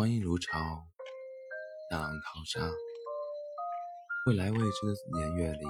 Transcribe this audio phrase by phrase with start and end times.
[0.00, 0.58] 观音如潮，
[1.90, 2.58] 大浪淘沙。
[4.24, 5.64] 未来未知的年月里，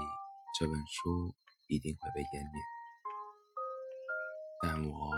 [0.56, 1.34] 这本书
[1.66, 2.62] 一定会被湮灭。
[4.62, 5.10] 但我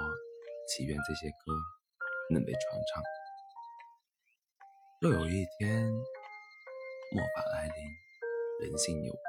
[0.66, 1.52] 祈愿这些歌
[2.30, 3.02] 能被传唱。
[5.02, 7.74] 若有一天末法来临，
[8.62, 9.22] 人性有变，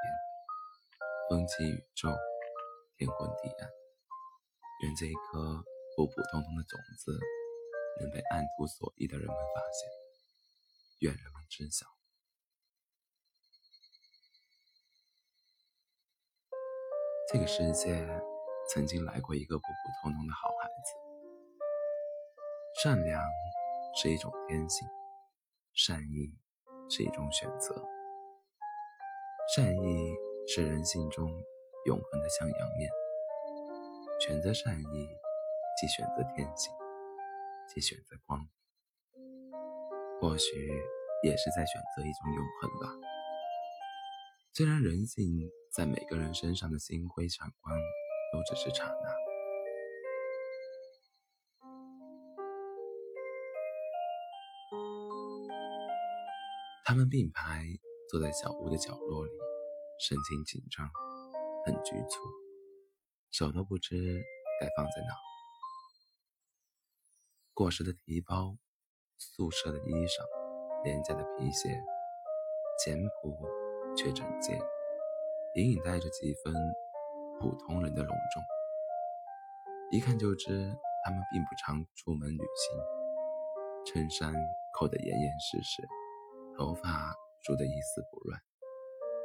[1.28, 2.08] 风起宇宙，
[2.96, 3.68] 天昏地暗，
[4.80, 5.62] 愿这一颗
[5.94, 7.20] 普普通通的种子。
[8.00, 9.90] 能被按图索骥的人们发现，
[11.00, 11.86] 愿人们知晓，
[17.32, 18.06] 这个世界
[18.68, 20.94] 曾经来过一个普普通通的好孩子。
[22.82, 23.22] 善良
[23.94, 24.88] 是一种天性，
[25.74, 26.36] 善意
[26.90, 27.86] 是一种选择。
[29.54, 30.14] 善意
[30.48, 31.30] 是人性中
[31.86, 32.90] 永恒的向阳面，
[34.20, 35.08] 选择善意，
[35.80, 36.72] 即选择天性。
[37.66, 38.46] 即选择光，
[40.20, 40.68] 或许
[41.24, 42.94] 也是在选择一种永恒吧。
[44.52, 47.76] 虽然人性在每个人身上的星辉闪光
[48.32, 49.10] 都只是刹那，
[56.84, 57.64] 他们并排
[58.08, 59.32] 坐在小屋的角落里，
[59.98, 60.88] 神情紧张，
[61.66, 62.22] 很局促，
[63.32, 64.22] 手都不知
[64.60, 65.33] 该放在哪。
[67.54, 68.56] 过时的提包，
[69.16, 70.24] 宿舍的衣裳，
[70.82, 71.80] 廉价的皮鞋，
[72.84, 73.32] 简朴
[73.96, 74.60] 却整洁，
[75.54, 76.52] 隐隐带着几分
[77.38, 78.42] 普通人的隆重。
[79.92, 82.76] 一看就知他们并不常出门旅行。
[83.86, 84.34] 衬衫
[84.76, 85.88] 扣得严严实实，
[86.58, 88.40] 头发梳得一丝不乱，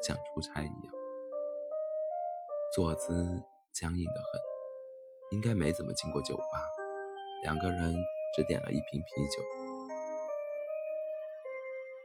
[0.03, 0.93] 像出差一样。
[2.75, 3.41] 坐姿
[3.73, 4.39] 僵硬得很，
[5.31, 6.43] 应该没怎么进过酒吧。
[7.41, 7.95] 两个人。
[8.35, 9.43] 只点了一瓶啤酒，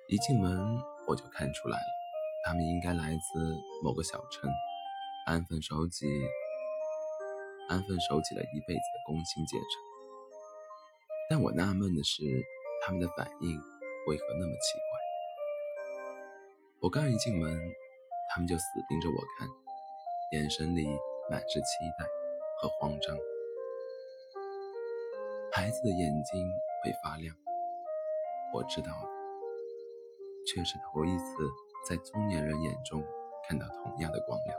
[0.08, 1.84] 一进门我就看出来了，
[2.44, 4.50] 他们应该来自某个小城，
[5.26, 6.06] 安分守己，
[7.68, 9.68] 安分守己了一辈子的工薪阶层。
[11.28, 12.22] 但我纳闷的是，
[12.84, 13.60] 他们的反应
[14.06, 14.98] 为何那么奇怪？
[16.80, 17.72] 我刚一进门，
[18.30, 19.48] 他们就死盯着我看，
[20.32, 20.86] 眼神里
[21.30, 21.66] 满是期
[21.98, 22.06] 待
[22.60, 23.16] 和慌张。
[25.64, 26.52] 孩子的眼睛
[26.82, 27.34] 会发亮，
[28.52, 29.08] 我知道的，
[30.46, 31.50] 却是头一次
[31.88, 33.02] 在中年人眼中
[33.48, 34.58] 看到同样的光亮。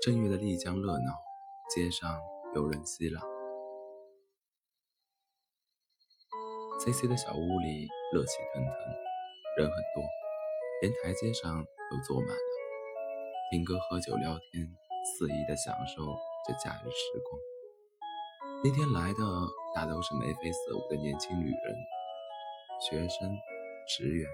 [0.00, 1.20] 正月的丽江热闹，
[1.68, 2.22] 街上
[2.54, 3.18] 游人熙攘。
[6.78, 8.72] C C 的小屋里热气腾腾，
[9.58, 10.04] 人很多，
[10.82, 12.36] 连台阶上都坐满了，
[13.50, 14.72] 听歌、喝酒、聊天，
[15.04, 17.53] 肆意的享受这假日时光。
[18.66, 19.18] 那天来的
[19.74, 21.76] 大都是眉飞色舞的年轻女人，
[22.80, 23.30] 学生、
[23.86, 24.26] 职员、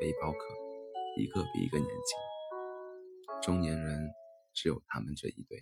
[0.00, 0.38] 背包客，
[1.16, 3.40] 一个比一个年轻。
[3.40, 4.10] 中年人
[4.52, 5.60] 只有他们这一对，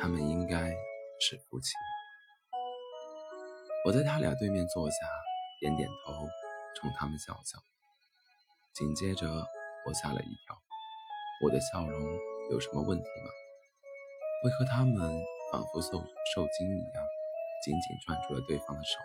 [0.00, 0.70] 他们应该
[1.18, 1.72] 是夫妻。
[3.84, 4.96] 我在他俩对面坐下，
[5.60, 6.12] 点点头，
[6.76, 7.58] 冲他们笑笑。
[8.72, 9.26] 紧接着，
[9.84, 10.56] 我吓了一跳，
[11.42, 12.18] 我的笑容
[12.52, 13.30] 有什么问题吗？
[14.44, 15.20] 为何他们？
[15.50, 15.98] 仿佛受
[16.34, 17.04] 受惊一样，
[17.64, 18.98] 紧紧攥住了对方的手，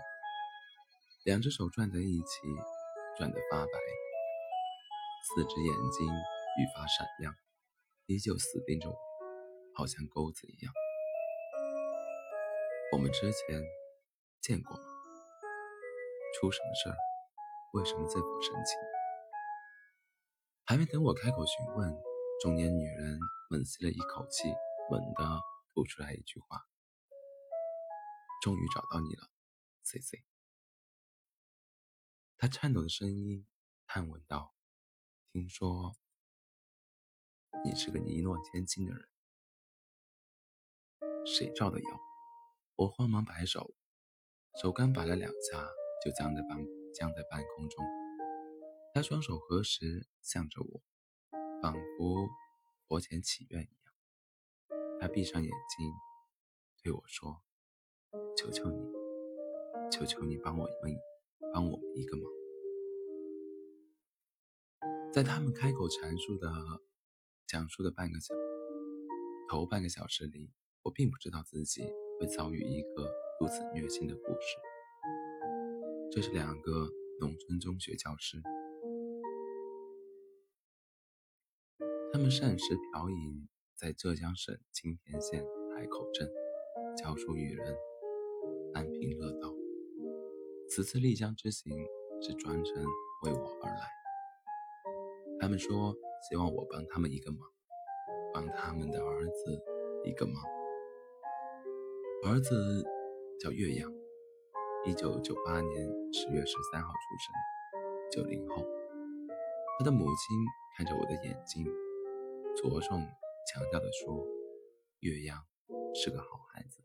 [1.26, 2.42] 两只手攥在一起，
[3.18, 3.72] 攥得发白，
[5.24, 7.34] 四只眼睛愈发闪亮，
[8.08, 8.96] 依旧死盯着我，
[9.74, 10.74] 好像钩子一样。
[12.92, 13.64] 我们之前
[14.42, 14.84] 见过吗？
[16.36, 16.96] 出什么事儿？
[17.74, 18.78] 为什么这副神情？
[20.66, 21.96] 还没等我开口询问，
[22.42, 23.18] 中年女人
[23.50, 24.50] 猛吸了一口气，
[24.90, 25.53] 猛地。
[25.74, 26.68] 吐出来一句话
[28.44, 29.30] ：“终于找到你了
[29.84, 30.24] ，C C。”
[32.38, 33.48] 他颤抖的声音
[33.88, 34.54] 探问道
[35.34, 35.96] ：“听说
[37.66, 39.10] 你是个一诺千金的人，
[41.26, 42.00] 谁造的谣？”
[42.76, 43.76] 我慌忙摆手，
[44.62, 45.70] 手刚摆了两下，
[46.04, 46.58] 就僵在半
[46.94, 47.86] 僵在半空中。
[48.94, 50.84] 他双手合十，向着我，
[51.62, 52.28] 仿佛
[52.88, 53.83] 佛前祈愿一样。
[55.04, 55.92] 他闭上眼睛，
[56.82, 57.42] 对我说
[58.40, 58.80] ：“求求你，
[59.92, 60.98] 求求你帮我一
[61.54, 62.26] 帮我们一个忙。”
[65.12, 66.50] 在他们开口阐述的、
[67.46, 68.34] 讲述的半个小
[69.50, 70.54] 头半个小时里，
[70.84, 71.84] 我并不知道自己
[72.18, 74.58] 会遭遇一个如此虐心的故事。
[76.14, 76.90] 这是两个
[77.20, 78.42] 农村中学教师，
[82.14, 83.50] 他们善食调饮。
[83.84, 85.46] 在浙江省青田县
[85.76, 86.26] 海口镇
[86.96, 87.76] 教书育人，
[88.74, 89.54] 安贫乐道。
[90.70, 91.70] 此次丽江之行
[92.22, 92.82] 是专程
[93.24, 93.90] 为我而来。
[95.38, 95.94] 他们说
[96.30, 97.42] 希望我帮他们一个忙，
[98.34, 99.62] 帮他们的儿子
[100.06, 100.36] 一个忙。
[102.26, 102.86] 儿子
[103.38, 103.92] 叫岳阳，
[104.86, 108.66] 一九九八年十月十三号出生，九零后。
[109.78, 110.38] 他的母亲
[110.78, 111.66] 看着我的眼睛，
[112.56, 113.06] 着重
[113.52, 114.26] 强调地说
[115.02, 115.38] ：“岳阳
[115.94, 116.82] 是个好孩子。”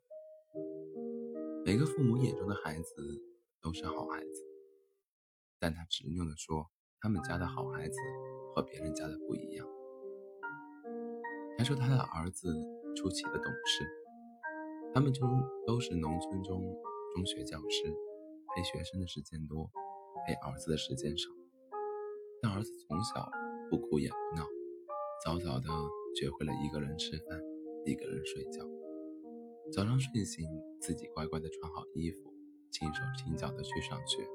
[1.64, 3.22] 每个父母眼中的孩子
[3.60, 4.42] 都是好孩子，
[5.58, 6.70] 但他执拗地说
[7.00, 7.98] ：“他们家的好孩子
[8.54, 9.66] 和别人家的不一样。”
[11.58, 12.48] 还说他的儿子
[12.96, 13.84] 出奇的懂事，
[14.94, 15.28] 他们中
[15.66, 16.62] 都是农村中
[17.14, 17.94] 中学教师，
[18.54, 19.70] 陪学生的时间多，
[20.26, 21.28] 陪儿子的时间少。
[22.40, 23.28] 但儿子从小
[23.68, 24.46] 不哭也不闹，
[25.24, 25.68] 早早的
[26.18, 27.40] 学会了一个人吃饭，
[27.84, 28.66] 一个人睡觉。
[29.72, 30.44] 早上睡醒，
[30.80, 32.34] 自己乖乖的穿好衣服，
[32.72, 34.26] 轻手轻脚的去上学。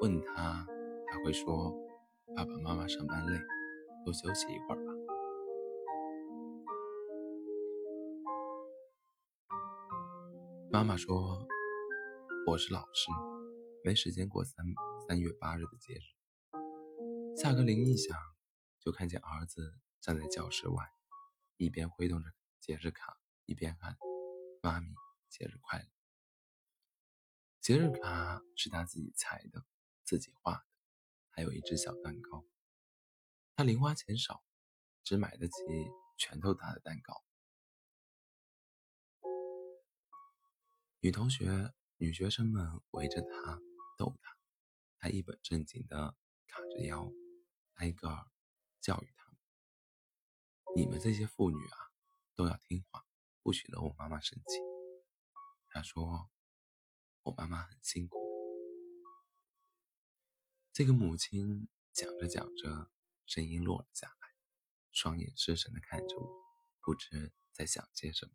[0.00, 0.66] 问他，
[1.06, 1.72] 他会说
[2.34, 3.38] ：“爸爸妈妈上班累，
[4.04, 4.92] 多休息一会儿吧。”
[10.72, 11.46] 妈妈说
[12.50, 13.12] ：“我是老师，
[13.84, 14.66] 没时间过三
[15.06, 16.02] 三月八日的节日。”
[17.40, 18.18] 下课铃一响，
[18.80, 20.92] 就看见儿子站在教室外，
[21.56, 22.28] 一边挥动着
[22.58, 23.16] 节日卡，
[23.46, 23.96] 一边喊
[24.60, 24.88] ：“妈咪，
[25.28, 25.88] 节日快乐！”
[27.62, 29.64] 节日卡是他自己裁的，
[30.02, 30.64] 自己画的，
[31.30, 32.44] 还有一只小蛋糕。
[33.54, 34.42] 他零花钱少，
[35.04, 35.54] 只买得起
[36.18, 37.24] 拳头大的蛋糕。
[40.98, 43.60] 女同学、女学生们围着他
[43.96, 44.36] 逗他，
[44.98, 46.16] 他一本正经的
[46.48, 47.08] 卡着腰。
[47.74, 48.26] 挨个
[48.80, 49.21] 教育他
[50.74, 51.76] ：“你们这些妇女啊，
[52.34, 53.04] 都要听话，
[53.42, 54.58] 不许惹我妈妈生气。”
[55.68, 56.30] 他说
[57.24, 58.18] ：“我妈妈很辛苦。”
[60.72, 62.90] 这个母亲讲着讲着，
[63.26, 64.28] 声音落了下来，
[64.90, 66.42] 双眼失神的看着我，
[66.80, 68.32] 不知在想些什么。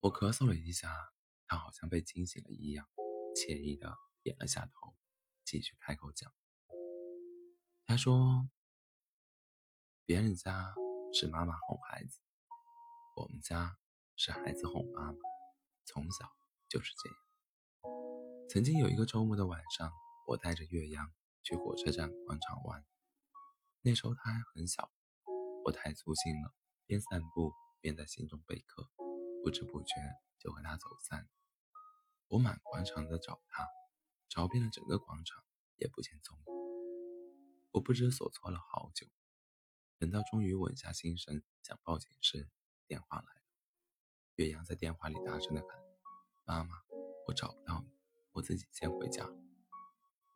[0.00, 1.12] 我咳嗽了一下，
[1.46, 2.88] 他好像被惊醒了一样，
[3.34, 4.96] 惬意的点了下头，
[5.44, 6.32] 继续开口讲。
[7.84, 8.48] 他说
[10.10, 10.74] ：“别人家
[11.12, 12.18] 是妈妈哄孩子，
[13.14, 13.78] 我们家
[14.16, 15.18] 是孩子哄妈妈，
[15.84, 16.28] 从小
[16.68, 17.18] 就是这样。”
[18.50, 19.92] 曾经有一个周末的晚上，
[20.26, 21.12] 我带着岳阳
[21.44, 22.84] 去火车站广场玩。
[23.82, 24.90] 那时候他还很小，
[25.64, 26.52] 我太粗心了，
[26.86, 28.90] 边散步边在心中备课，
[29.44, 29.94] 不知不觉
[30.40, 31.28] 就和他走散。
[32.26, 33.64] 我满广场的找他，
[34.28, 35.40] 找遍了整个广场，
[35.76, 36.44] 也不见踪影。
[37.70, 39.06] 我不知所措了好久，
[40.00, 42.48] 等到终于稳下心神想报警时，
[42.86, 43.42] 电话来了。
[44.36, 45.78] 岳阳在电话里大声的喊
[46.46, 46.70] ：“妈妈，
[47.26, 47.92] 我找不到你，
[48.32, 49.30] 我自己先回家。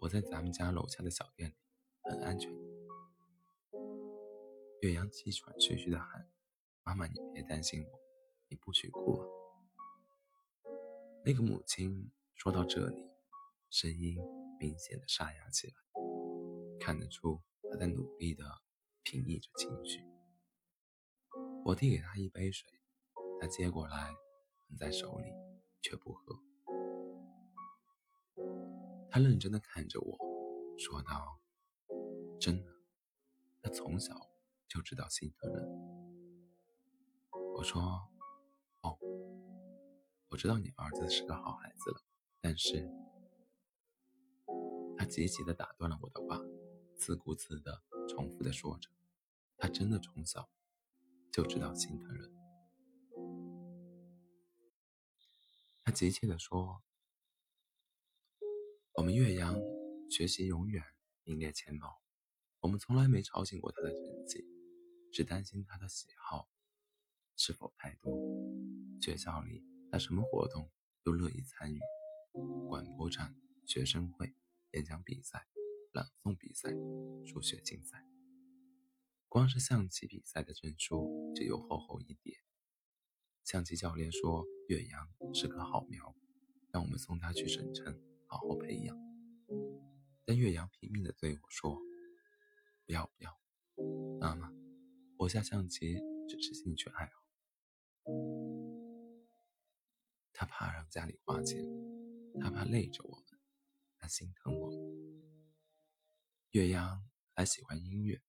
[0.00, 1.55] 我在咱们家楼下的小店里，
[2.02, 2.52] 很安全。”
[4.82, 6.31] 岳阳气喘吁吁的喊
[6.84, 8.00] ：“妈妈，你别担心我，
[8.49, 9.26] 你不许哭啊。”
[11.25, 13.08] 那个母亲说到这里，
[13.70, 14.19] 声音
[14.61, 15.75] 明显的沙哑起来。
[16.78, 17.40] 看得出
[17.70, 18.44] 她在努力的
[19.05, 20.05] 平抑着情绪。
[21.64, 22.69] 我递给他一杯水，
[23.40, 24.12] 他接过来，
[24.67, 25.31] 捧在手里，
[25.83, 26.40] 却不喝。
[29.11, 30.19] 他认真的看着我，
[30.78, 31.38] 说道
[32.40, 32.73] ：“真的，
[33.62, 34.14] 他从小
[34.67, 35.69] 就知道心疼人。”
[37.55, 37.81] 我说
[38.83, 38.99] ：“哦，
[40.31, 42.02] 我知道你儿子是个好孩子了，
[42.40, 42.90] 但是……”
[44.97, 46.40] 他急急的打断了我的话。
[46.97, 48.88] 自顾自的重复的说着
[49.64, 50.50] ：“他真的从小
[51.33, 52.30] 就知道心疼人。”
[55.83, 56.83] 他急切地说
[58.92, 59.59] ：“我们岳阳
[60.11, 60.85] 学习永远
[61.23, 62.02] 名列前茅，
[62.61, 64.47] 我们从来没吵醒过他的成绩，
[65.11, 66.47] 只担心他的喜好
[67.35, 68.14] 是否太多。
[69.00, 70.71] 学校里他什么活动
[71.02, 71.80] 都乐意参与，
[72.68, 74.35] 广播站、学生会、
[74.73, 75.47] 演讲比赛。”
[75.94, 76.71] 朗诵比赛、
[77.25, 78.04] 数学竞赛，
[79.35, 82.38] 光是象棋比赛的证书就有厚厚一叠。
[83.43, 86.14] 象棋教练说岳阳是棵好苗，
[86.71, 88.97] 让我们送他去省城好好培养。
[90.25, 91.76] 但岳阳拼命地对我说
[92.87, 93.37] ：“不要不要，
[94.21, 94.53] 妈妈，
[95.17, 95.97] 我下象棋
[96.29, 97.12] 只是兴趣爱好。”
[100.33, 101.61] 他怕让家里花钱，
[102.41, 103.41] 他怕累着我们，
[103.99, 104.79] 他心疼我们。
[106.53, 108.23] 岳阳还喜欢音乐，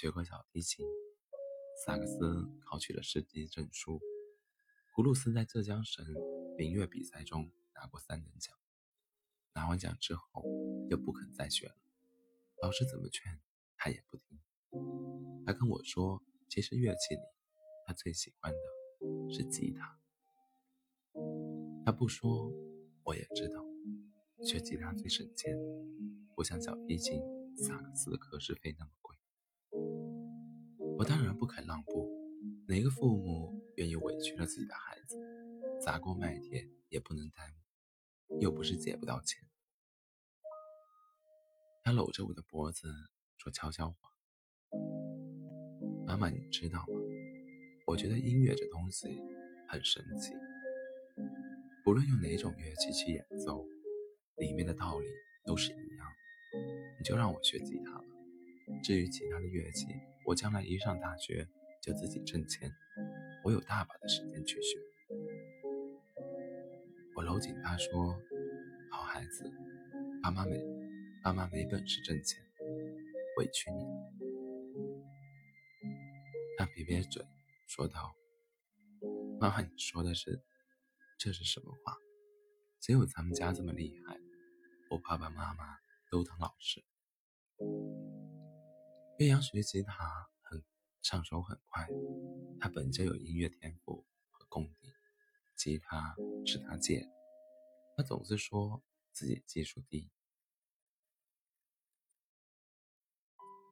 [0.00, 0.86] 学过小提琴，
[1.84, 4.00] 萨克斯考取了市级证书，
[4.94, 6.06] 葫芦丝在浙江省
[6.56, 8.54] 民乐比赛中拿过三等奖。
[9.54, 10.44] 拿完奖之后
[10.88, 11.74] 就不肯再学了，
[12.62, 13.40] 老师怎么劝
[13.76, 14.38] 他也不听。
[15.44, 17.22] 他跟我说，其实乐器里
[17.84, 19.98] 他最喜欢的是吉他。
[21.84, 22.52] 他不说，
[23.02, 23.64] 我也知道，
[24.44, 25.58] 学吉他最省钱，
[26.36, 27.20] 不像小提琴，
[27.56, 29.07] 萨克斯的课时费那么贵。
[30.98, 32.10] 我当然不肯让步，
[32.66, 35.16] 哪个父母愿意委屈了自己的孩子？
[35.80, 37.46] 砸锅卖铁也不能耽
[38.28, 39.40] 误，又不是借不到钱。
[41.84, 42.92] 他搂着我的脖子
[43.36, 43.96] 说悄悄话
[46.04, 46.86] ：“妈妈，你知道吗？
[47.86, 49.06] 我觉得音乐这东西
[49.68, 50.32] 很神奇。”
[51.84, 53.64] 不论用哪种乐器去演奏，
[54.38, 55.06] 里面的道理
[55.44, 56.08] 都是一样。
[56.98, 58.07] 你就让我学吉他吧。
[58.82, 59.86] 至于其他的乐器，
[60.24, 61.48] 我将来一上大学
[61.82, 62.70] 就自己挣钱，
[63.44, 64.78] 我有大把的时间去学。
[67.14, 68.18] 我搂紧他说
[68.90, 69.50] ：“好孩子，
[70.22, 70.58] 爸妈没
[71.22, 72.40] 爸妈没本事挣钱，
[73.38, 74.12] 委屈你了。”
[76.56, 77.24] 他撇撇嘴
[77.66, 78.14] 说道
[79.40, 80.42] ：“妈妈，你说的是？”
[81.18, 81.96] 这是什么话？
[82.80, 84.16] 只有咱们家这么厉害，
[84.88, 85.78] 我爸爸妈妈
[86.12, 86.84] 都当老师。
[89.18, 90.64] 岳阳学吉他很
[91.02, 91.88] 上手很快，
[92.60, 94.92] 他本就有音乐天赋和功底，
[95.56, 96.14] 吉他
[96.46, 97.04] 是他借。
[97.96, 98.80] 他总是说
[99.12, 100.08] 自己技术低，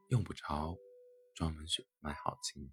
[0.09, 0.76] 用不着
[1.33, 2.73] 专门去买好琴。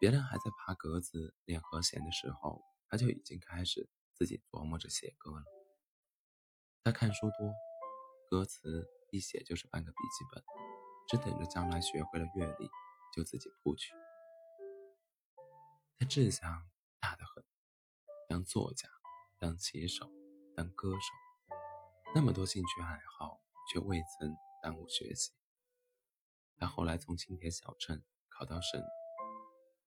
[0.00, 2.62] 别人还在爬格子练和弦的时候。
[2.88, 5.44] 他就已经开始自己琢磨着写歌了。
[6.84, 7.54] 他看书多，
[8.28, 10.44] 歌词一写就是半个笔记本，
[11.08, 12.70] 只等着将来学会了乐理
[13.14, 13.92] 就自己谱曲。
[15.98, 16.68] 他志向
[17.00, 17.44] 大得很，
[18.28, 18.88] 当作家，
[19.38, 20.10] 当棋手，
[20.56, 21.54] 当歌手，
[22.14, 23.40] 那么多兴趣爱好，
[23.72, 25.32] 却未曾耽误学习。
[26.56, 28.82] 他后来从青田小镇考到省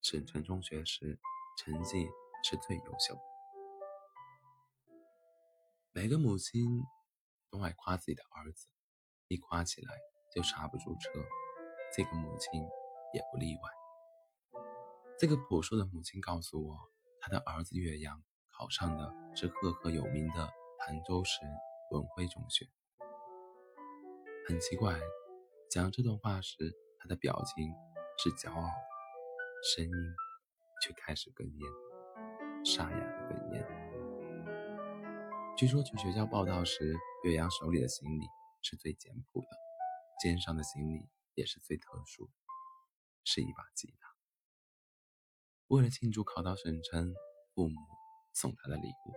[0.02, 1.20] 省城中学时，
[1.58, 2.08] 成绩。
[2.48, 3.20] 是最优秀。
[5.94, 6.84] 每个母亲
[7.50, 8.68] 都爱夸自己的儿子，
[9.30, 9.96] 一夸起来
[10.36, 11.10] 就刹不住车。
[11.96, 12.62] 这个母亲
[13.14, 14.62] 也不例外。
[15.18, 16.78] 这个朴素的母亲告诉我，
[17.22, 21.40] 她的儿子岳阳考上的是赫赫有名的潭州市
[21.92, 22.68] 文晖中学。
[24.48, 25.00] 很奇怪，
[25.72, 27.74] 讲这段话时，他的表情
[28.18, 28.74] 是骄傲的，
[29.74, 29.92] 声音
[30.82, 32.66] 却开始哽咽。
[32.66, 33.66] 沙哑的哽咽。
[35.56, 38.26] 据说去学校报道时，岳阳手里的行李
[38.62, 39.48] 是最简朴的，
[40.20, 42.30] 肩上的行李也是最特殊，
[43.24, 44.16] 是一把吉他。
[45.68, 47.14] 为了庆祝考到省城，
[47.54, 47.76] 父母
[48.34, 49.14] 送他的礼物。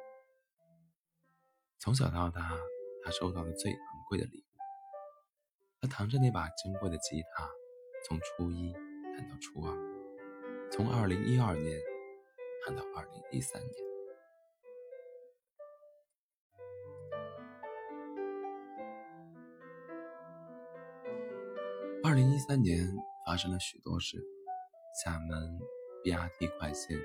[1.79, 2.59] 从小到大，
[3.05, 4.45] 他收到的最昂贵的礼物。
[5.81, 7.49] 他扛着那把珍贵的吉他，
[8.07, 11.81] 从初一弹到初二，从二零一二年。
[12.67, 13.73] 弹到二零一三年，
[22.19, 22.85] 零一三年
[23.25, 24.21] 发生了许多事：
[25.05, 25.57] 厦门
[26.03, 26.99] BRT 快线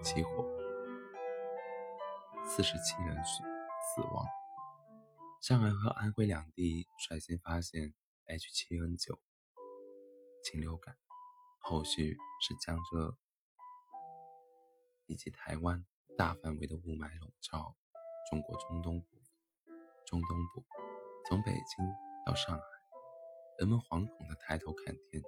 [0.00, 0.46] 起火，
[2.46, 4.24] 四十七人死死亡；
[5.42, 7.92] 上海和安徽两地率先发现
[8.28, 9.18] H7N9
[10.44, 10.96] 禽流感，
[11.58, 13.18] 后续是江浙。
[15.06, 15.84] 以及台湾
[16.16, 17.74] 大范围的雾霾笼罩
[18.30, 19.06] 中国中东部，
[20.06, 20.64] 中东部
[21.28, 21.84] 从北京
[22.24, 22.62] 到上海，
[23.58, 25.20] 人们惶恐地抬头看天。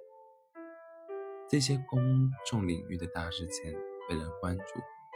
[1.49, 3.73] 这些公众领域的大事件
[4.07, 4.63] 被人关注、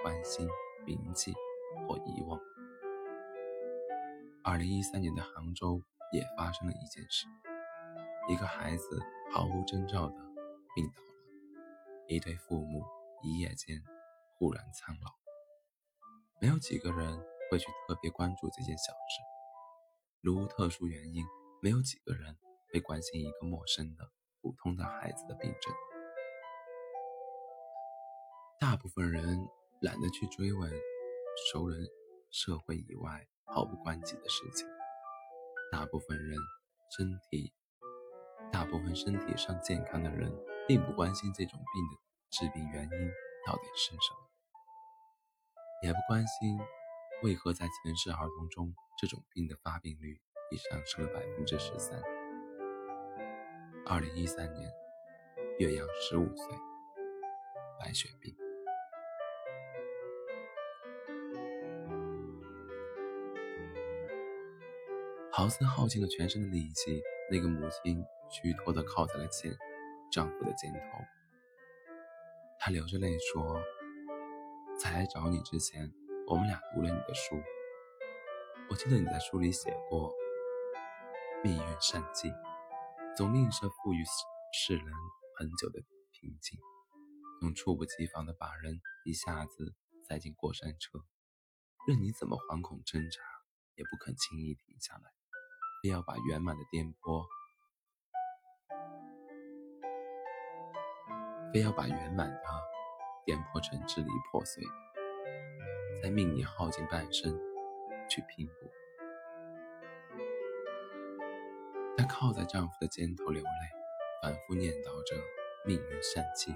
[0.04, 0.46] 关心、
[0.86, 1.34] 铭记
[1.88, 2.38] 或遗忘。
[4.44, 5.82] 二零一三年的杭州
[6.12, 7.26] 也发生了一件事：
[8.28, 10.18] 一个孩子毫无征兆地
[10.76, 12.84] 病倒了，一对父母
[13.24, 13.82] 一夜间。
[14.38, 15.14] 忽然苍老，
[16.42, 17.18] 没有几个人
[17.50, 19.22] 会去特别关注这件小事。
[20.20, 21.24] 如无特殊原因，
[21.62, 22.36] 没有几个人
[22.76, 25.74] 会关心一个陌生的、普通的孩子的病症。
[28.60, 29.48] 大部分人
[29.80, 30.70] 懒得去追问
[31.50, 31.88] 熟人、
[32.32, 34.68] 社会以外毫无关系的事情。
[35.72, 36.38] 大部分人
[36.98, 37.54] 身体，
[38.52, 40.30] 大部分身体上健康的人，
[40.68, 43.12] 并不关心这种病的致病原因
[43.48, 44.20] 到底是什么。
[45.82, 46.60] 也不关心
[47.24, 50.20] 为何在城市儿童中，这种病的发病率
[50.52, 52.04] 已上升了百分之十三。
[53.88, 54.74] 二零一三年，
[55.60, 56.48] 岳阳十五岁，
[57.80, 58.36] 白血病。
[65.32, 67.00] 好似耗尽了全身的力气，
[67.30, 69.56] 那个母亲虚脱地靠在了肩
[70.12, 70.80] 丈夫的肩头。
[72.58, 73.62] 她流着泪说
[74.82, 75.94] ：“在来找你之前，
[76.26, 77.40] 我们俩读了你的书。
[78.72, 80.12] 我记得你在书里写过，
[81.44, 82.34] 命运善计，
[83.18, 84.04] 总吝啬赋予
[84.52, 84.86] 世人
[85.38, 85.80] 很久的
[86.12, 86.60] 平静，
[87.42, 91.00] 用猝不及防的把人一下子塞进过山车，
[91.88, 93.22] 任你怎么惶恐挣扎，
[93.76, 95.14] 也不肯轻易停下来。”
[95.82, 97.26] 非要把圆满的颠簸，
[101.54, 102.42] 非要把圆满的
[103.24, 107.32] 颠簸成支离破碎的，再命你耗尽半生
[108.10, 108.56] 去拼搏。
[112.06, 113.50] 靠在丈夫的肩头流泪，
[114.22, 115.16] 反复念叨着
[115.66, 116.54] “命运善计”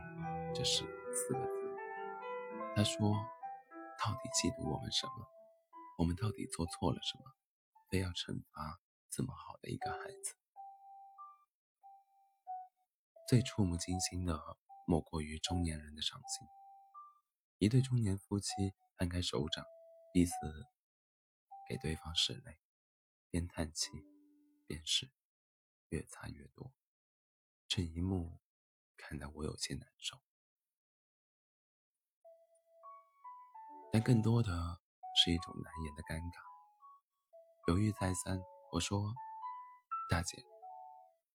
[0.54, 1.78] 这四四个字。
[2.76, 3.14] 她说
[4.00, 5.28] ：“到底嫉妒我们什么？
[5.98, 7.24] 我们到底做错了什么？
[7.90, 8.80] 非要惩罚？”
[9.12, 10.36] 这么好的一个孩子，
[13.28, 14.40] 最触目惊心的
[14.86, 16.48] 莫过于中年人的伤心。
[17.58, 19.66] 一对中年夫妻摊开手掌，
[20.14, 20.32] 彼此
[21.68, 22.60] 给对方拭泪，
[23.32, 23.90] 边叹气
[24.68, 25.10] 边拭，
[25.90, 26.72] 越擦越多。
[27.68, 28.40] 这一幕
[28.98, 30.18] 看得我有些难受，
[33.92, 34.80] 但更多的
[35.16, 36.50] 是一种难言的尴尬。
[37.68, 38.40] 犹豫再三。
[38.72, 39.14] 我说
[40.12, 40.38] ：“大姐，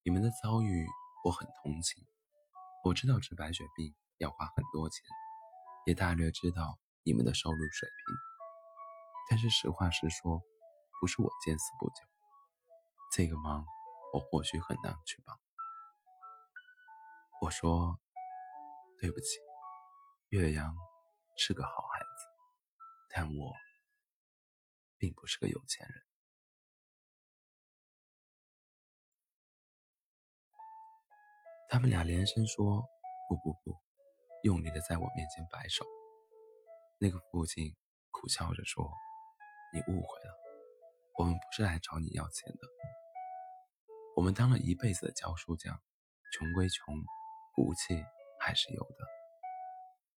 [0.05, 0.87] 你们的遭遇
[1.25, 2.07] 我很同情。
[2.85, 5.03] 我知道治白血病要花很多钱，
[5.85, 8.17] 也大略知道你们的收入水平。
[9.29, 10.41] 但是实话实说，
[11.01, 11.95] 不是我见死不救。
[13.11, 13.67] 这个忙
[14.15, 15.37] 我或许很难去帮。”
[17.43, 17.99] 我说
[19.01, 19.41] ：“对不起，
[20.29, 20.73] 岳阳
[21.37, 22.07] 是个好孩子，
[23.11, 23.53] 但我
[24.97, 26.03] 并不是个有钱人。”
[31.69, 32.89] 他们俩连声说
[33.29, 33.77] ：“不不不！”
[34.45, 35.85] 用力的在我面前摆手。
[37.01, 37.75] 那个父亲
[38.13, 38.89] 苦笑着说
[39.75, 40.39] ：“你误会了，
[41.19, 43.04] 我们不是来找你要钱的。
[44.17, 45.81] 我们当了一辈子的教书匠，
[46.33, 46.95] 穷归穷，
[47.55, 48.05] 骨气
[48.41, 49.07] 还是有的。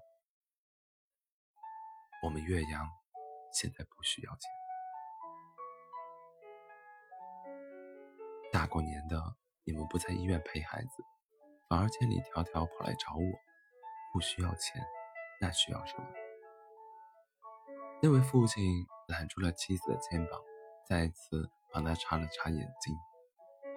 [2.23, 2.89] 我们岳阳
[3.53, 4.41] 现在不需要钱。”
[8.51, 11.03] 大过年的，你们不在医院陪孩子，
[11.69, 13.39] 反而千里迢迢跑来找我，
[14.13, 14.81] 不需要钱，
[15.39, 16.05] 那需要什么？
[18.03, 20.41] 那位父亲揽住了妻子的肩膀，
[20.87, 22.95] 再次帮她擦了擦眼睛。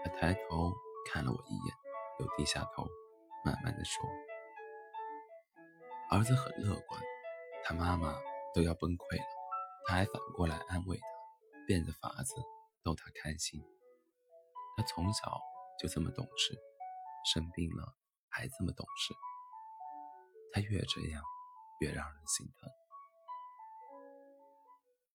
[0.02, 0.72] 他抬头
[1.06, 1.76] 看了我一眼，
[2.20, 2.86] 又低下头，
[3.44, 4.02] 慢慢的说
[6.10, 7.00] ：“儿子很乐观，
[7.64, 8.18] 他妈妈
[8.54, 9.26] 都要崩溃了，
[9.86, 11.04] 他还反过来安慰他，
[11.66, 12.34] 变着法子
[12.82, 13.62] 逗他开心。”
[14.76, 15.38] 他从小
[15.78, 16.58] 就这么懂事，
[17.32, 17.94] 生病了
[18.30, 19.14] 还这么懂事。
[20.52, 21.22] 他越这样，
[21.80, 22.70] 越让人心疼。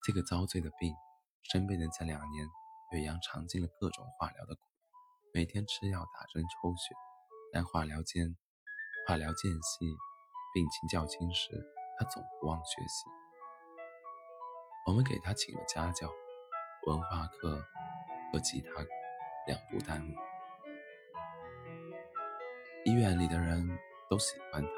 [0.03, 0.93] 这个遭罪的病，
[1.51, 2.47] 生病的这两年，
[2.91, 4.61] 岳阳尝尽了各种化疗的苦，
[5.33, 6.95] 每天吃药打针抽血。
[7.51, 8.35] 但化疗间，
[9.07, 9.85] 化疗间隙，
[10.53, 11.51] 病情较轻时，
[11.97, 13.05] 他总不忘学习。
[14.85, 16.09] 我们给他请了家教，
[16.87, 17.63] 文化课
[18.31, 18.85] 和吉他。
[19.47, 20.13] 两不耽误。
[22.85, 23.67] 医院里的人
[24.07, 24.69] 都喜欢他，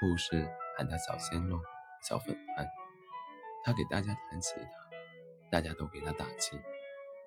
[0.00, 1.60] 护士喊他小鲜肉、
[2.08, 2.83] 小粉团。
[3.64, 4.68] 他给大家弹吉他，
[5.50, 6.60] 大家都给他打气。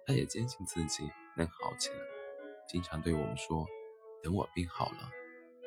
[0.06, 1.97] 他也坚信自己能好起来，
[2.69, 3.67] 经常对我们说
[4.23, 5.12] ：“等我病好了，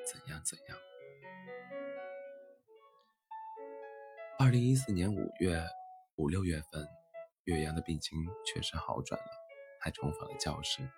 [0.06, 0.78] 怎样怎样。”
[4.38, 5.62] 二零一四年五月、
[6.16, 6.88] 五六月份，
[7.44, 9.26] 岳阳的病情确实好转了。
[9.83, 10.88] 还重返了教室，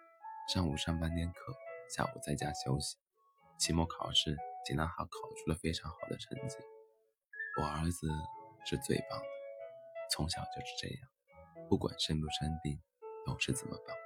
[0.48, 1.54] 上午上半天课，
[1.88, 2.96] 下午在家休息。
[3.58, 6.56] 期末考试，吉娜哈考出了非常好的成绩。
[7.61, 8.08] 我儿子
[8.64, 9.26] 是最棒的，
[10.14, 11.09] 从小就是这样，
[11.70, 12.79] 不管生不生病，
[13.25, 13.96] 都是这么棒。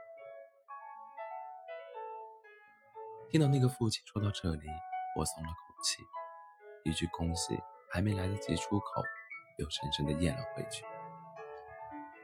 [3.29, 4.69] 听到那个父亲说到这里，
[5.19, 6.01] 我松了口气，
[6.85, 9.03] 一句恭喜还没来得及出口，
[9.59, 10.85] 又深深的咽了回去。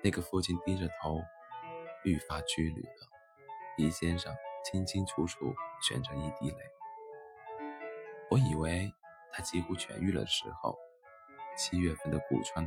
[0.01, 1.21] 那个父亲低着头。
[2.05, 3.09] 愈发拘旅了，
[3.77, 6.57] 鼻尖上清清楚楚悬着一滴泪。
[8.29, 8.92] 我以为
[9.33, 10.77] 他几乎痊愈了的时候，
[11.57, 12.66] 七月份的骨穿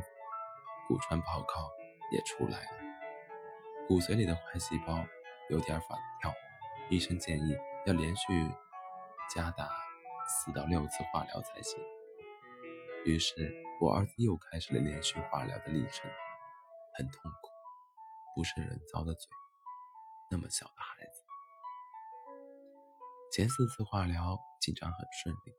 [0.88, 1.70] 骨穿报告
[2.12, 5.04] 也出来了，骨髓里的坏细胞
[5.50, 6.32] 有点反跳，
[6.90, 8.50] 医生建议要连续
[9.34, 9.68] 加打
[10.28, 11.78] 四到六次化疗才行。
[13.04, 16.10] 于是我儿子又开始了连续化疗的历程。
[16.98, 17.50] 很痛苦，
[18.34, 19.30] 不是人造的嘴。
[20.30, 21.22] 那么小的孩子，
[23.30, 25.52] 前四次化疗进展很顺利，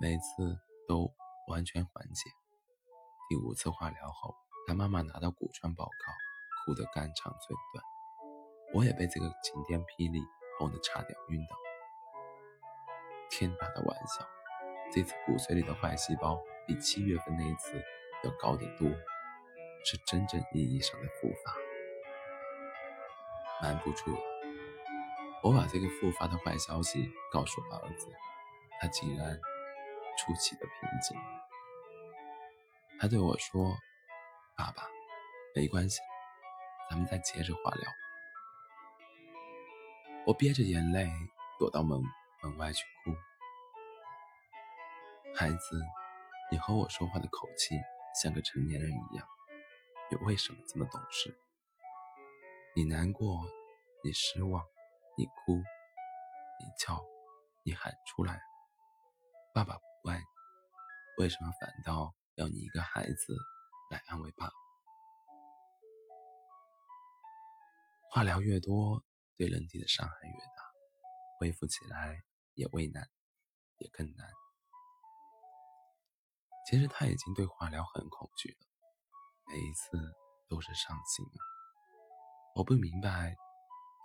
[0.00, 1.14] 每次都
[1.46, 2.28] 完全缓解。
[3.28, 4.34] 第五次化疗后，
[4.70, 5.90] 他妈妈拿到骨穿报告，
[6.64, 7.84] 哭得肝肠寸断。
[8.72, 10.22] 我也被这个晴天霹雳
[10.56, 11.56] 轰得差点晕倒。
[13.28, 14.24] 天大的玩笑！
[14.92, 17.82] 这次骨髓里的坏细胞比七月份那一次
[18.22, 18.88] 要高得多，
[19.84, 21.52] 是真正意义上的复发。
[23.60, 24.20] 瞒不住了，
[25.42, 28.06] 我把这个复发的坏消息告诉儿子，
[28.80, 29.36] 他竟然
[30.16, 31.18] 出奇的平静。
[33.00, 33.76] 他对我说
[34.60, 34.86] ：“爸爸，
[35.54, 36.02] 没关系，
[36.90, 37.90] 咱们再接着化疗。”
[40.28, 41.10] 我憋着眼泪
[41.58, 41.98] 躲到门
[42.42, 43.10] 门外去哭。
[45.34, 45.80] 孩子，
[46.52, 47.74] 你和我说话的口气
[48.22, 49.26] 像个成年人一样，
[50.10, 51.34] 你为什么这么懂事？
[52.76, 53.40] 你难过，
[54.04, 54.62] 你失望，
[55.16, 57.02] 你哭，你叫，
[57.64, 58.38] 你喊出来。
[59.54, 60.24] 爸爸不爱你，
[61.16, 63.34] 为什么反倒要你一个孩子
[63.90, 64.52] 来安慰爸爸？
[68.08, 69.04] 化疗越多，
[69.36, 70.72] 对人体的伤害越大，
[71.38, 72.22] 恢复起来
[72.54, 73.10] 也未难，
[73.78, 74.30] 也更难。
[76.68, 78.58] 其实他已经对化疗很恐惧了，
[79.46, 79.98] 每一次
[80.48, 81.42] 都是伤心啊！
[82.54, 83.34] 我不明白，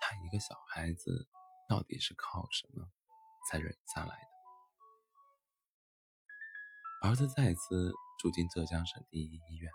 [0.01, 1.27] 他一个小孩子
[1.69, 2.89] 到底是靠什么
[3.47, 4.17] 才忍下来
[7.01, 7.07] 的？
[7.07, 9.71] 儿子再次住进浙江省第一医院，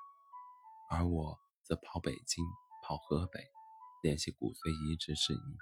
[0.90, 2.44] 而我则跑北京、
[2.82, 3.40] 跑河北，
[4.02, 5.56] 联系骨髓移植事宜，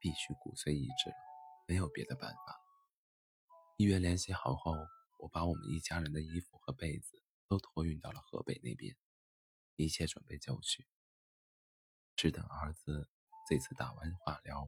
[0.00, 1.16] 必须骨髓移植了，
[1.66, 2.60] 没有别的办法。
[3.76, 4.74] 医院联系好后。
[5.22, 8.96] 我把我们一家人的衣服和被子都托运到了河北那边，
[9.76, 10.86] 一切准备就绪，
[12.16, 13.10] 只等儿子
[13.46, 14.66] 这次打完化疗，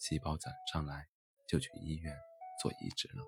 [0.00, 1.06] 细胞长上来，
[1.46, 2.18] 就去医院
[2.60, 3.22] 做移植了。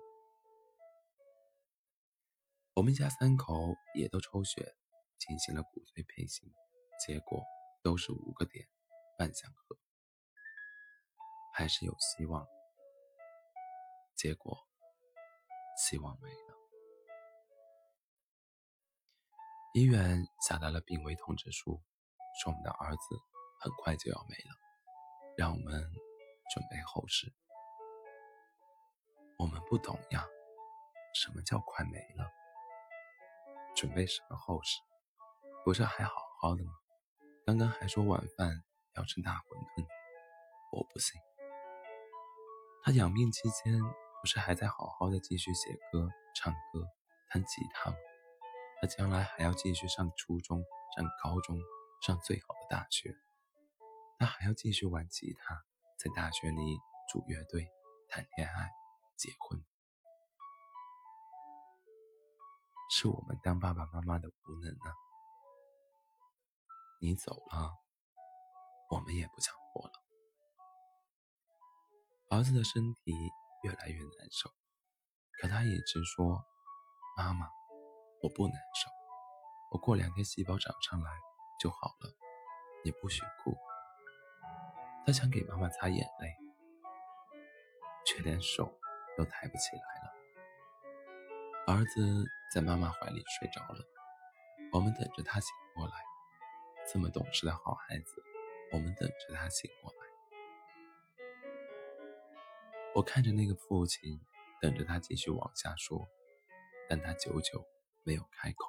[2.73, 4.75] 我们一家三口也都抽血
[5.17, 6.51] 进行了骨髓配型，
[7.05, 7.43] 结果
[7.83, 8.67] 都是五个点
[9.17, 9.77] 半相合，
[11.53, 12.47] 还是有希望。
[14.15, 14.65] 结果。
[15.81, 16.57] 希望没了。
[19.73, 21.81] 医院下达了病危通知书，
[22.43, 23.15] 说我们的儿子
[23.61, 24.57] 很快就要没了，
[25.37, 25.81] 让我们
[26.53, 27.33] 准备后事。
[29.37, 30.27] 我们不懂呀，
[31.13, 32.29] 什么叫快没了？
[33.79, 34.81] 准备什么后事？
[35.63, 36.11] 不是还好
[36.41, 36.73] 好的吗？
[37.45, 38.61] 刚刚还说晚饭
[38.95, 39.87] 要吃大馄饨，
[40.73, 41.17] 我不信。
[42.83, 43.79] 他养病期间。
[44.21, 46.85] 不是还在好好的继续写歌、唱歌、
[47.29, 47.95] 弹吉他吗？
[48.81, 50.61] 他将来还要继续上初中、
[50.93, 51.57] 上高中、
[52.01, 53.15] 上最好的大学。
[54.17, 55.63] 他还要继续玩吉他，
[55.97, 56.77] 在大学里
[57.09, 57.71] 组乐队、
[58.09, 58.69] 谈恋爱、
[59.15, 59.63] 结婚。
[62.89, 64.93] 是我们当爸爸妈妈的无能啊！
[66.99, 67.71] 你走了，
[68.89, 69.93] 我们也不想活了。
[72.31, 73.13] 儿子的身体。
[73.61, 74.49] 越来越难受，
[75.33, 76.45] 可他一直说
[77.17, 77.45] ：“妈妈，
[78.21, 78.89] 我不难受，
[79.71, 81.11] 我过两天细胞长上来
[81.59, 82.09] 就好了，
[82.85, 83.53] 你不许哭。”
[85.05, 86.33] 他想给妈妈擦眼泪，
[88.05, 88.73] 却连手
[89.17, 90.13] 都抬不起来了。
[91.67, 93.85] 儿子在妈妈怀里睡着了，
[94.71, 95.93] 我们等着他醒过来。
[96.91, 98.23] 这么懂事的好孩子，
[98.71, 99.99] 我们等着他醒过来。
[102.95, 104.19] 我看着那个父亲，
[104.59, 106.09] 等着他继续往下说，
[106.89, 107.63] 但他久久
[108.03, 108.67] 没有开口。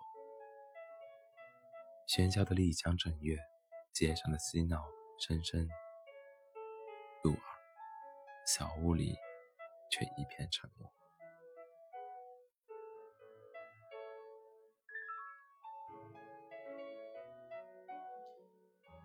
[2.07, 3.39] 喧嚣的丽江正月，
[3.95, 4.85] 街上的嬉闹
[5.19, 5.67] 声声
[7.23, 7.43] 入耳，
[8.47, 9.17] 小屋里
[9.91, 10.93] 却一片沉默。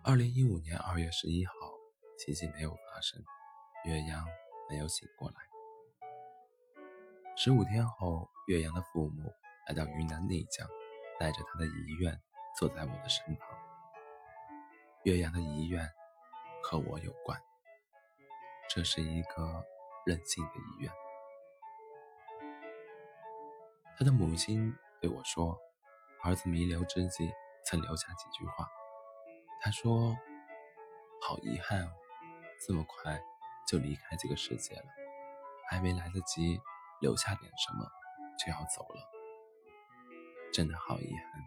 [0.08, 1.52] 二零一五年二月十一号，
[2.16, 3.20] 奇迹没有发生，
[3.86, 4.24] 岳阳。
[4.68, 5.36] 没有醒过来。
[7.36, 9.32] 十五天后，岳阳的父母
[9.66, 10.68] 来到云南内江，
[11.18, 12.20] 带着他的遗愿
[12.56, 13.48] 坐在我的身旁。
[15.02, 15.88] 岳阳的遗愿
[16.62, 17.40] 和我有关，
[18.68, 19.64] 这是一个
[20.04, 20.92] 任性的遗愿。
[23.98, 25.58] 他的母亲对我说
[26.22, 27.32] ：“儿子弥留之际，
[27.64, 28.68] 曾留下几句话。
[29.60, 30.16] 他说
[31.22, 31.90] ：‘好遗憾，
[32.66, 33.20] 这么快。’”
[33.66, 34.86] 就离开这个世界了，
[35.68, 36.60] 还没来得及
[37.00, 37.84] 留下点什么，
[38.38, 39.00] 就要走了，
[40.54, 41.42] 真的好遗憾。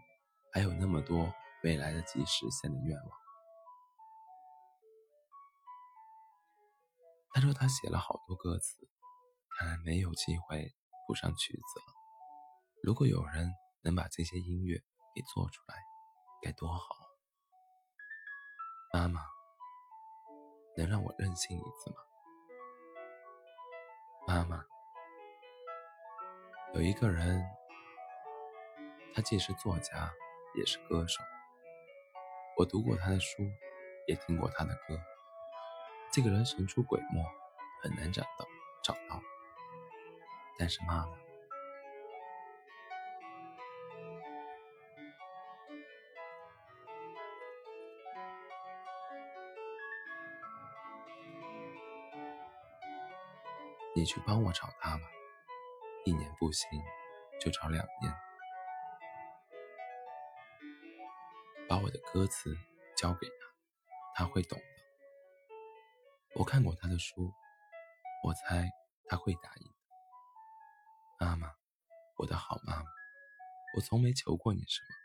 [0.52, 3.08] 还有那么多未来得及实现的愿望。
[7.32, 8.86] 他说他写了好多歌词，
[9.56, 10.74] 看来没有机会
[11.06, 11.86] 谱上曲子了。
[12.82, 13.50] 如果有人
[13.82, 14.76] 能把这些音乐
[15.14, 15.76] 给做出来，
[16.42, 17.09] 该多好！
[18.92, 19.20] 妈妈，
[20.76, 21.96] 能让我任性一次吗？
[24.26, 24.64] 妈妈，
[26.74, 27.40] 有一个人，
[29.14, 30.12] 他既是作家，
[30.56, 31.22] 也是歌手。
[32.56, 33.48] 我读过他的书，
[34.08, 34.98] 也听过他的歌。
[36.10, 37.24] 这个人神出鬼没，
[37.80, 38.44] 很难找到，
[38.82, 39.22] 找到。
[40.58, 41.29] 但是妈妈。
[54.00, 55.02] 你去帮我找他吧，
[56.06, 56.66] 一年不行
[57.38, 58.14] 就找两年，
[61.68, 62.56] 把我的歌词
[62.96, 63.34] 交给他，
[64.14, 64.64] 他会懂的。
[66.34, 67.30] 我看过他的书，
[68.24, 68.70] 我猜
[69.04, 69.70] 他会答应。
[71.18, 71.52] 妈妈，
[72.16, 72.86] 我的好妈妈，
[73.76, 74.96] 我从没求过你什么，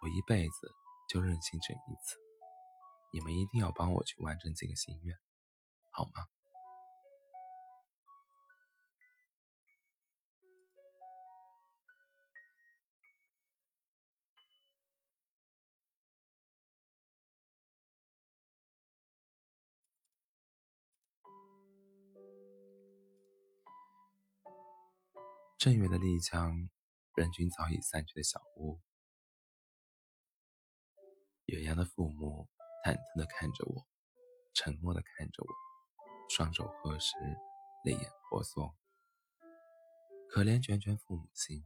[0.00, 0.72] 我一辈子
[1.10, 2.16] 就任性这一次，
[3.12, 5.14] 你们一定要帮我去完成这个心愿，
[5.90, 6.24] 好吗？
[25.64, 26.68] 正月的丽江，
[27.14, 28.82] 人群早已散去的小屋。
[31.46, 32.50] 远洋的父母
[32.84, 33.86] 忐忑地看着我，
[34.52, 35.48] 沉默地看着我，
[36.28, 37.16] 双手合十，
[37.82, 38.76] 泪眼婆娑。
[40.28, 41.64] 可怜卷卷父母心，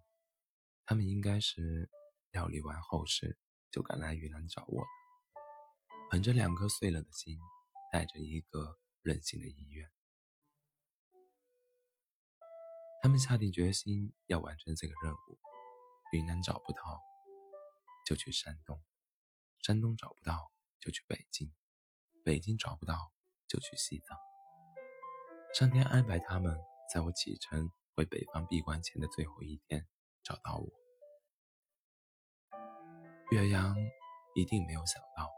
[0.84, 1.90] 他们应该是
[2.30, 3.37] 料理完后事
[3.68, 4.88] 就赶来云南找我的，
[6.12, 7.37] 捧着两颗碎了的心，
[7.90, 9.90] 带着一个任性的意愿。
[13.00, 15.38] 他们下定决心要完成这个任务。
[16.12, 17.02] 云南找不到，
[18.06, 18.78] 就去山东；
[19.61, 21.48] 山东找不到，就去北京；
[22.24, 23.12] 北京找不到，
[23.46, 24.18] 就去西藏。
[25.54, 26.58] 上天安排他们
[26.92, 29.87] 在我启程回北方闭关前的最后一天
[30.22, 30.70] 找到我。
[33.30, 33.76] 岳阳
[34.34, 35.30] 一定没有想到，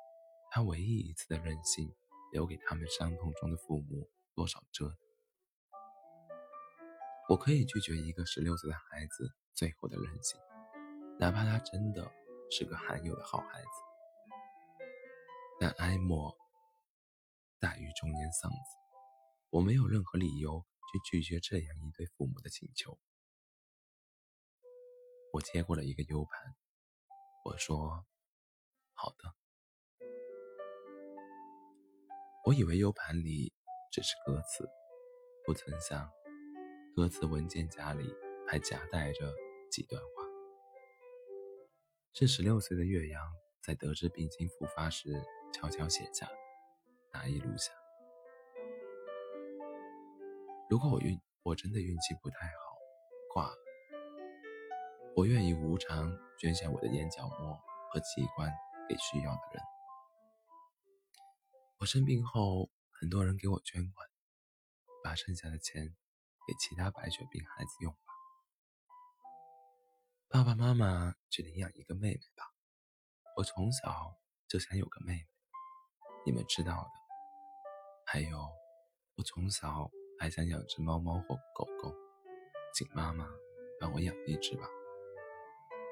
[0.52, 1.92] 他唯一一次的任性，
[2.32, 5.09] 留给他们伤痛中的父母多少折腾。
[7.30, 10.36] 我可以拒绝一个十六岁的孩子最后的任性，
[11.16, 12.10] 哪怕他真的
[12.50, 13.68] 是个罕有的好孩子。
[15.60, 16.36] 但哀莫
[17.60, 18.58] 大于中年丧子，
[19.50, 22.98] 我没有任何理由去拒绝这样一对父母的请求。
[25.32, 26.56] 我接过了一个 U 盘，
[27.44, 28.06] 我说
[28.94, 29.36] ：“好的。”
[32.44, 33.52] 我以为 U 盘里
[33.92, 34.68] 只是歌词，
[35.46, 36.10] 不曾想。
[36.96, 38.12] 歌词文件夹里
[38.48, 39.32] 还夹带着
[39.70, 40.24] 几段话，
[42.12, 45.22] 是十六岁的岳阳在得知病情复发时
[45.52, 46.28] 悄悄写下，
[47.12, 47.72] 拿一录下。
[50.68, 52.76] 如果我运我真的运气不太好，
[53.32, 53.56] 挂了，
[55.14, 57.56] 我愿意无偿捐献我的眼角膜
[57.92, 58.52] 和器官
[58.88, 59.62] 给需要的人。
[61.78, 64.08] 我生病后，很多人给我捐款，
[65.04, 65.94] 把剩下的钱。
[66.46, 67.98] 给其他白血病孩子用吧。
[70.28, 72.52] 爸爸妈妈决定养一个妹妹吧。
[73.36, 74.16] 我从小
[74.48, 75.26] 就想有个妹妹，
[76.26, 76.90] 你们知道的。
[78.06, 78.38] 还有，
[79.16, 81.94] 我从小还想养只猫猫或狗狗，
[82.74, 83.28] 请妈妈
[83.80, 84.66] 帮我养一只吧。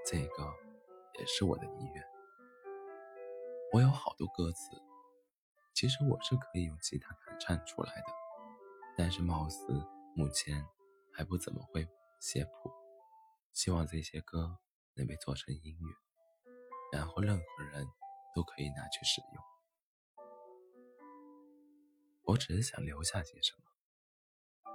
[0.04, 0.52] 这个
[1.18, 2.04] 也是我的意愿。
[3.72, 4.70] 我有好多歌词，
[5.74, 8.06] 其实我是可以用吉他弹唱出来的，
[8.96, 9.66] 但是貌似。
[10.14, 10.66] 目前
[11.12, 11.88] 还不怎么会
[12.20, 12.70] 写谱，
[13.52, 14.58] 希望这些歌
[14.94, 17.86] 能被做成音乐，然后任何人
[18.34, 19.44] 都可以拿去使用。
[22.24, 24.72] 我只是想留下些什么，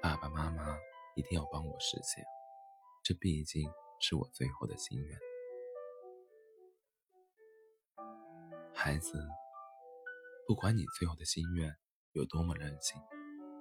[0.00, 0.78] 爸爸妈妈
[1.14, 2.24] 一定要帮我实现，
[3.02, 3.68] 这毕竟
[4.00, 5.18] 是我最后的心愿。
[8.72, 9.26] 孩子，
[10.46, 11.76] 不管你最后的心愿
[12.12, 13.00] 有多么任性。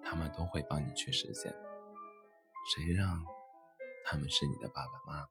[0.08, 1.52] 他们都会帮你去实现，
[2.72, 3.26] 谁让
[4.06, 5.28] 他们是你的爸爸妈妈？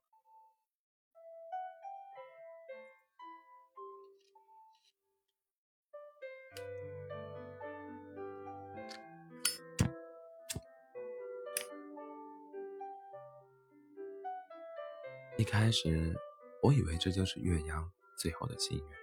[15.36, 16.14] 一开始，
[16.62, 18.98] 我以为这就是岳阳最后的心愿。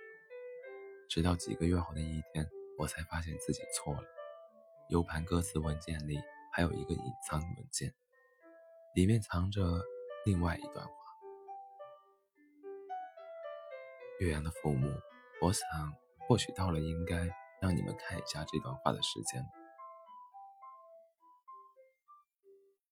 [1.10, 4.21] 直到几个月后的一天，我才发现自己错了。
[4.91, 7.95] U 盘歌词文件里还有一个隐藏文件，
[8.93, 9.82] 里面藏着
[10.25, 10.93] 另外一段话。
[14.19, 14.91] 岳阳的父母，
[15.41, 15.65] 我想
[16.27, 19.41] 或许到了应该让你们看一下这段话的时间。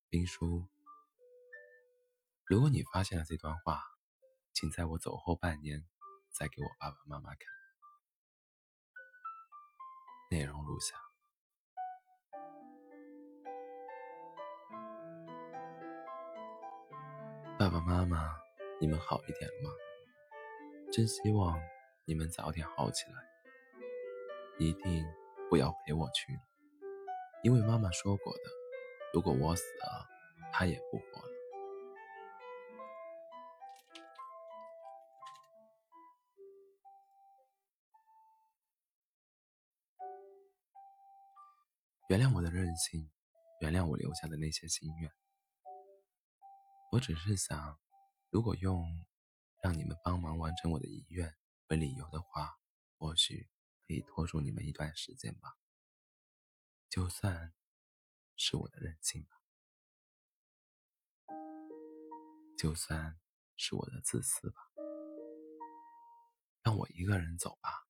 [0.10, 0.66] 兵叔，
[2.46, 3.84] 如果你发现了这段话，
[4.54, 5.86] 请在我走后半年
[6.32, 7.40] 再给我爸爸妈妈看。
[10.32, 11.09] 内容如下。
[17.80, 18.36] 妈妈，
[18.80, 19.70] 你们好一点了吗？
[20.92, 21.60] 真希望
[22.06, 23.14] 你们早点好起来。
[24.58, 25.06] 一定
[25.50, 26.38] 不要陪我去，
[27.44, 28.42] 因为妈妈说过的，
[29.14, 30.08] 如果我死了，
[30.52, 31.30] 她也不活了。
[42.10, 43.10] 原谅我的任性，
[43.62, 45.12] 原谅我留下的那些心愿。
[46.92, 47.78] 我只是想，
[48.32, 48.84] 如果用
[49.62, 51.36] 让你们帮忙完成我的遗愿
[51.68, 52.58] 为理由的话，
[52.98, 53.48] 或许
[53.88, 55.56] 可以拖住你们一段时间吧。
[56.90, 57.54] 就算
[58.36, 59.40] 是我的任性吧，
[62.58, 63.20] 就算
[63.56, 64.60] 是我的自私吧，
[66.64, 67.86] 让我一个人走吧，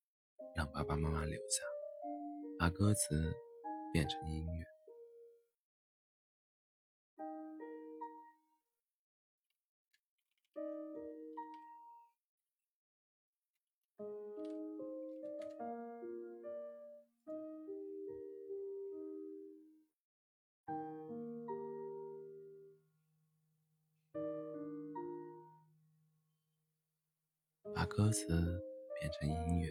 [0.55, 1.63] 让爸爸妈妈留下，
[2.59, 3.33] 把歌词
[3.93, 4.78] 变成音乐。
[27.89, 28.27] 歌词
[28.99, 29.67] 变成音乐，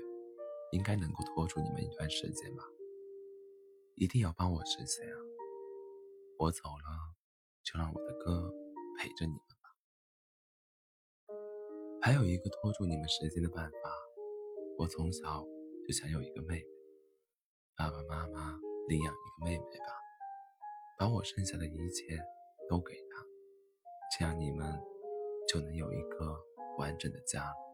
[0.72, 2.64] 应该能够拖住你们一段时间吧。
[3.94, 5.16] 一定要帮我实现啊！
[6.38, 7.14] 我走了，
[7.64, 8.52] 就让我的歌
[8.98, 9.70] 陪着你们吧。
[12.02, 13.78] 还有一个拖住你们时间的办法，
[14.78, 15.44] 我从小
[15.86, 16.64] 就想有一个妹妹，
[17.76, 19.86] 爸爸妈妈领养一个妹妹吧，
[20.98, 22.18] 把我剩下的一切
[22.68, 23.24] 都给她，
[24.18, 24.80] 这样你们
[25.48, 26.36] 就能有一个
[26.78, 27.67] 完整的家了。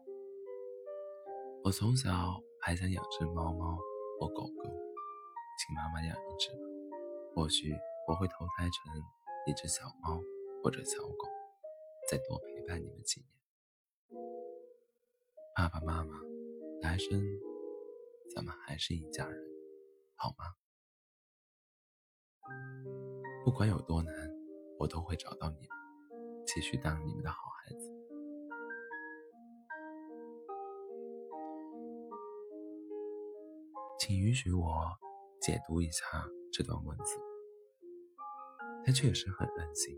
[1.65, 3.75] 我从小还想养只猫猫
[4.19, 4.69] 或狗狗，
[5.57, 6.59] 请妈妈养一只吧。
[7.33, 7.73] 或许
[8.07, 8.93] 我会投胎成
[9.47, 10.21] 一只小猫
[10.61, 11.27] 或者小狗，
[12.07, 14.21] 再多陪伴你们几年。
[15.55, 16.19] 爸爸妈妈，
[16.83, 17.19] 来生
[18.35, 19.43] 咱们还是一家人，
[20.13, 20.53] 好吗？
[23.43, 24.13] 不管有多难，
[24.77, 28.04] 我都会找到你们，继续当你们的好孩子。
[34.07, 34.99] 请允许我
[35.41, 36.03] 解读一下
[36.53, 37.17] 这段文字。
[38.85, 39.97] 他确实很任性，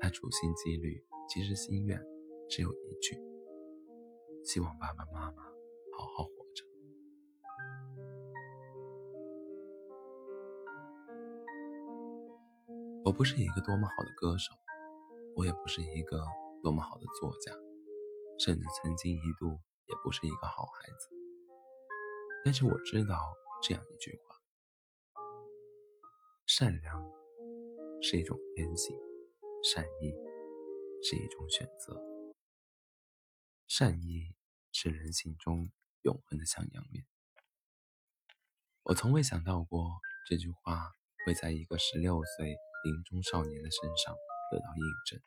[0.00, 2.00] 他处心积虑，其实心愿
[2.48, 3.20] 只有一句：
[4.44, 6.64] 希望爸爸妈妈好好活着。
[13.04, 14.54] 我不是一个多么好的歌手，
[15.34, 16.24] 我也不是一个
[16.62, 17.50] 多么好的作家，
[18.38, 21.21] 甚至曾经一度也不是一个好孩子。
[22.44, 23.16] 但是我知道
[23.62, 24.36] 这样一句话：
[26.44, 27.10] 善良
[28.02, 28.96] 是一种天性，
[29.62, 30.12] 善意
[31.04, 32.02] 是一种选择。
[33.68, 34.34] 善意
[34.72, 35.70] 是人性中
[36.02, 37.06] 永恒的向阳面。
[38.82, 39.92] 我从未想到过
[40.28, 40.90] 这句话
[41.24, 42.46] 会在一个十六岁
[42.84, 44.14] 林中少年的身上
[44.50, 45.20] 得到印证。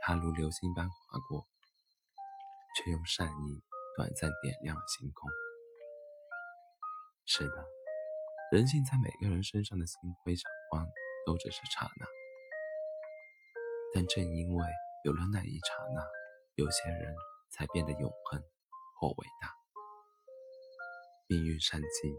[0.00, 1.46] 他如流星般划过，
[2.78, 3.62] 却用善意
[3.96, 5.30] 短暂点亮了星空。
[7.28, 7.66] 是的，
[8.52, 10.86] 人性在每个人身上的星辉闪光
[11.26, 12.06] 都只是刹那，
[13.92, 14.64] 但正因为
[15.04, 16.06] 有了那一刹那，
[16.54, 17.14] 有些人
[17.50, 18.40] 才变得永恒
[19.00, 19.52] 或伟大。
[21.26, 22.14] 命运善计，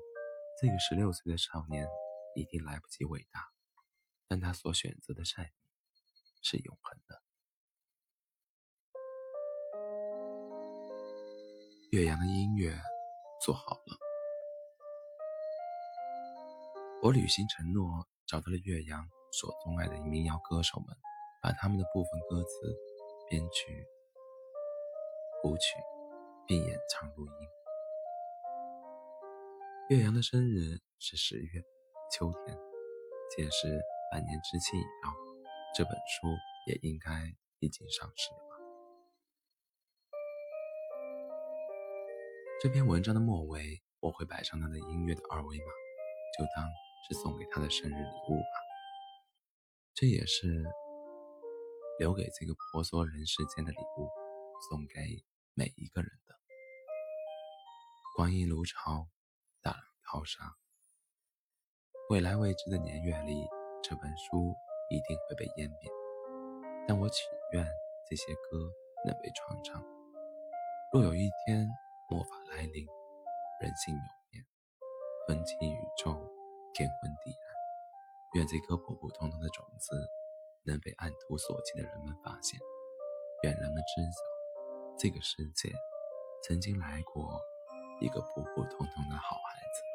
[0.62, 1.88] 这个十六岁的少年
[2.36, 3.50] 一定来不及伟大，
[4.28, 5.50] 但他所选择的善意
[6.44, 7.22] 是永恒的。
[11.92, 12.78] 岳阳的音乐
[13.42, 14.07] 做好了。
[17.08, 20.88] 我履行承诺，找到了岳阳所钟爱的民谣歌手们，
[21.42, 22.76] 把他们的部分歌词
[23.30, 23.88] 编曲、
[25.42, 25.78] 谱曲，
[26.46, 27.32] 并演唱录音。
[29.88, 31.64] 岳阳的生日是十月，
[32.12, 32.58] 秋天，
[33.30, 33.80] 届时
[34.12, 35.14] 百年之期已到，
[35.78, 36.28] 这本书
[36.68, 38.58] 也应该已经上市了吧？
[42.62, 45.72] 这篇文章的末尾，我会摆上他的音乐的二维码，
[46.38, 46.70] 就当
[47.08, 48.58] 是送给他的生日礼物吧。
[49.94, 50.64] 这也是
[51.98, 54.10] 留给这个婆娑人世间的礼物，
[54.70, 56.36] 送给每一个人的。
[58.16, 59.08] 光阴如潮，
[59.62, 60.56] 大浪淘沙，
[62.10, 63.48] 未来未知的年月里，
[63.82, 64.54] 这本书
[64.90, 65.92] 一定会被湮灭。
[66.88, 67.66] 但我祈愿
[68.10, 68.72] 这些歌
[69.06, 69.84] 能被传唱。
[70.94, 71.68] 若有一天
[72.10, 72.86] 末法来临，
[73.62, 74.46] 人性有变，
[75.28, 76.14] 风起宇宙，
[76.74, 77.54] 天昏地暗，
[78.36, 80.10] 愿这颗普普通通的种子
[80.66, 82.60] 能被按图索骥的人们发现，
[83.44, 85.72] 愿人们知晓，这个世界
[86.44, 87.42] 曾经来过
[88.00, 89.87] 一个普普通通的好孩子。